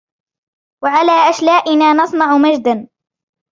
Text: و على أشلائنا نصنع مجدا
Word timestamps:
و 0.81 0.85
على 0.87 1.11
أشلائنا 1.29 1.93
نصنع 1.93 2.37
مجدا 2.37 2.87